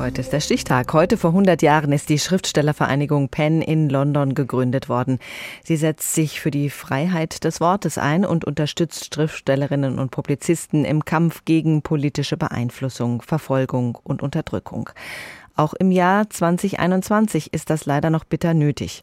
[0.00, 0.94] Heute ist der Stichtag.
[0.94, 5.18] Heute vor 100 Jahren ist die Schriftstellervereinigung PEN in London gegründet worden.
[5.62, 11.04] Sie setzt sich für die Freiheit des Wortes ein und unterstützt Schriftstellerinnen und Publizisten im
[11.04, 14.88] Kampf gegen politische Beeinflussung, Verfolgung und Unterdrückung.
[15.60, 19.02] Auch im Jahr 2021 ist das leider noch bitter nötig.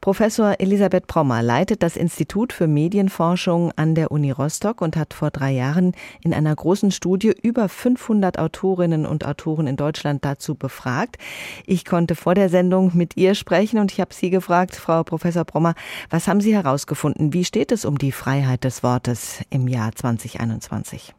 [0.00, 5.30] Professor Elisabeth Prommer leitet das Institut für Medienforschung an der Uni Rostock und hat vor
[5.30, 5.92] drei Jahren
[6.24, 11.18] in einer großen Studie über 500 Autorinnen und Autoren in Deutschland dazu befragt.
[11.66, 15.44] Ich konnte vor der Sendung mit ihr sprechen und ich habe sie gefragt, Frau Professor
[15.44, 15.74] Prommer,
[16.08, 17.34] was haben Sie herausgefunden?
[17.34, 21.12] Wie steht es um die Freiheit des Wortes im Jahr 2021?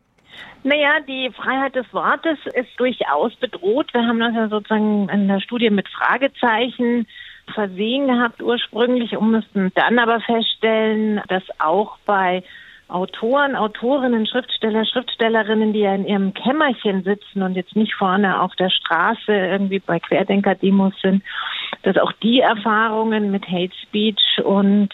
[0.64, 3.94] Naja, die Freiheit des Wortes ist durchaus bedroht.
[3.94, 7.08] Wir haben das ja sozusagen in der Studie mit Fragezeichen
[7.54, 12.44] versehen gehabt ursprünglich und mussten dann aber feststellen, dass auch bei
[12.92, 18.54] Autoren, Autorinnen, Schriftsteller, Schriftstellerinnen, die ja in ihrem Kämmerchen sitzen und jetzt nicht vorne auf
[18.56, 21.24] der Straße irgendwie bei Querdenker-Demos sind,
[21.84, 24.90] dass auch die Erfahrungen mit Hate Speech und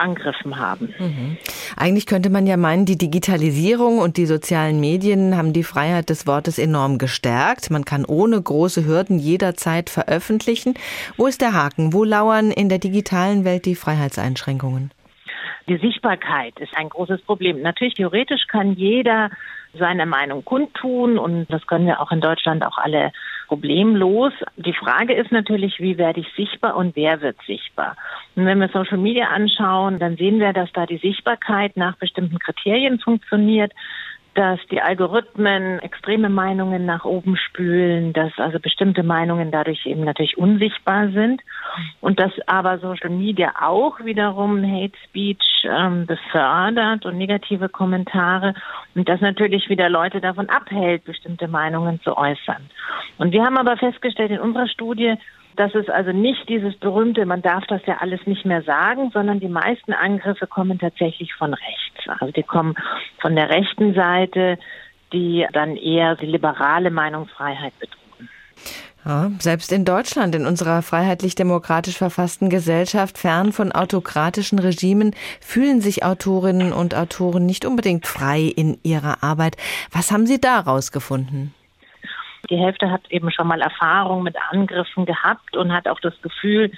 [0.00, 0.94] Angriffen haben.
[0.98, 1.36] Mhm.
[1.76, 6.26] Eigentlich könnte man ja meinen, die Digitalisierung und die sozialen Medien haben die Freiheit des
[6.26, 7.70] Wortes enorm gestärkt.
[7.70, 10.74] Man kann ohne große Hürden jederzeit veröffentlichen.
[11.16, 11.92] Wo ist der Haken?
[11.92, 14.90] Wo lauern in der digitalen Welt die Freiheitseinschränkungen?
[15.68, 17.62] Die Sichtbarkeit ist ein großes Problem.
[17.62, 19.30] Natürlich theoretisch kann jeder
[19.78, 23.12] seine Meinung kundtun und das können wir auch in Deutschland auch alle
[23.50, 24.32] problemlos.
[24.56, 27.96] Die Frage ist natürlich, wie werde ich sichtbar und wer wird sichtbar?
[28.36, 32.38] Und wenn wir Social Media anschauen, dann sehen wir, dass da die Sichtbarkeit nach bestimmten
[32.38, 33.72] Kriterien funktioniert
[34.34, 40.38] dass die Algorithmen extreme Meinungen nach oben spülen, dass also bestimmte Meinungen dadurch eben natürlich
[40.38, 41.42] unsichtbar sind
[42.00, 48.54] und dass aber Social Media auch wiederum Hate Speech ähm, befördert und negative Kommentare
[48.94, 52.70] und das natürlich wieder Leute davon abhält, bestimmte Meinungen zu äußern.
[53.18, 55.14] Und wir haben aber festgestellt in unserer Studie,
[55.56, 59.40] dass es also nicht dieses berühmte, man darf das ja alles nicht mehr sagen, sondern
[59.40, 61.79] die meisten Angriffe kommen tatsächlich von rechts.
[62.18, 62.74] Also die kommen
[63.20, 64.58] von der rechten Seite,
[65.12, 68.28] die dann eher die liberale Meinungsfreiheit bedrohen.
[69.04, 76.04] Ja, selbst in Deutschland, in unserer freiheitlich-demokratisch verfassten Gesellschaft, fern von autokratischen Regimen, fühlen sich
[76.04, 79.56] Autorinnen und Autoren nicht unbedingt frei in ihrer Arbeit.
[79.90, 81.54] Was haben Sie da rausgefunden?
[82.50, 86.70] Die Hälfte hat eben schon mal Erfahrung mit Angriffen gehabt und hat auch das Gefühl,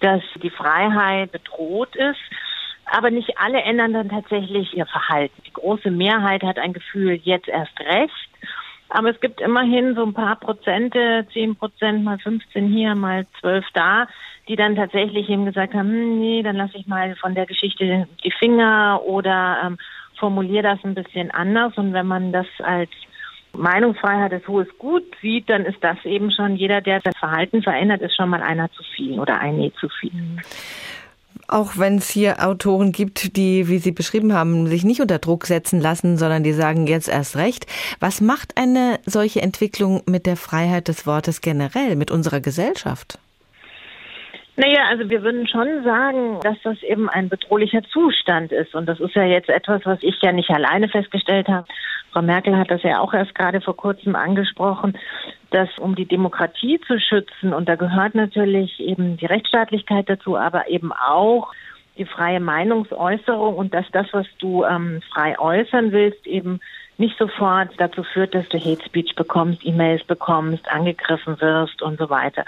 [0.00, 2.20] dass die Freiheit bedroht ist.
[2.86, 5.42] Aber nicht alle ändern dann tatsächlich ihr Verhalten.
[5.46, 8.30] Die große Mehrheit hat ein Gefühl, jetzt erst recht.
[8.88, 13.64] Aber es gibt immerhin so ein paar Prozente, zehn Prozent, mal 15 hier, mal 12
[13.74, 14.06] da,
[14.48, 18.06] die dann tatsächlich eben gesagt haben, hm, nee, dann lasse ich mal von der Geschichte
[18.22, 19.78] die Finger oder ähm,
[20.18, 21.76] formuliere das ein bisschen anders.
[21.76, 22.90] Und wenn man das als
[23.52, 28.02] Meinungsfreiheit als hohes Gut sieht, dann ist das eben schon jeder, der sein Verhalten verändert,
[28.02, 30.12] ist schon mal einer zu viel oder eine zu viel.
[31.48, 35.46] Auch wenn es hier Autoren gibt, die, wie Sie beschrieben haben, sich nicht unter Druck
[35.46, 37.66] setzen lassen, sondern die sagen jetzt erst recht.
[38.00, 43.18] Was macht eine solche Entwicklung mit der Freiheit des Wortes generell, mit unserer Gesellschaft?
[44.56, 48.74] Naja, also wir würden schon sagen, dass das eben ein bedrohlicher Zustand ist.
[48.74, 51.66] Und das ist ja jetzt etwas, was ich ja nicht alleine festgestellt habe.
[52.10, 54.96] Frau Merkel hat das ja auch erst gerade vor kurzem angesprochen,
[55.50, 60.68] dass um die Demokratie zu schützen, und da gehört natürlich eben die Rechtsstaatlichkeit dazu, aber
[60.68, 61.52] eben auch
[61.96, 66.60] die freie Meinungsäußerung und dass das, was du ähm, frei äußern willst, eben
[66.98, 72.08] nicht sofort dazu führt, dass du Hate Speech bekommst, E-Mails bekommst, angegriffen wirst und so
[72.10, 72.44] weiter.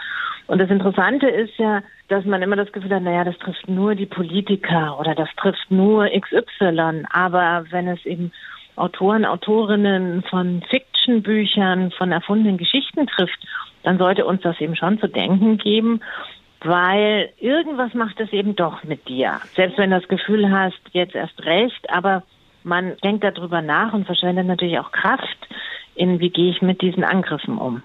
[0.47, 3.95] Und das Interessante ist ja, dass man immer das Gefühl hat, naja, das trifft nur
[3.95, 7.05] die Politiker oder das trifft nur XY.
[7.11, 8.33] Aber wenn es eben
[8.77, 10.63] Autoren, Autorinnen von
[10.99, 13.39] Fiction-Büchern, von erfundenen Geschichten trifft,
[13.83, 16.01] dann sollte uns das eben schon zu denken geben,
[16.61, 19.41] weil irgendwas macht es eben doch mit dir.
[19.55, 22.23] Selbst wenn du das Gefühl hast, jetzt erst recht, aber
[22.65, 25.39] man denkt darüber nach und verschwendet natürlich auch Kraft
[25.95, 27.83] in, wie gehe ich mit diesen Angriffen um.